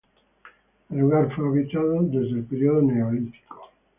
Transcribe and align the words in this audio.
El 0.89 0.97
lugar 0.97 1.31
fue 1.35 1.47
habitado 1.47 2.01
desde 2.01 2.31
el 2.39 2.43
periodo 2.45 2.81
Neolítico. 2.81 3.69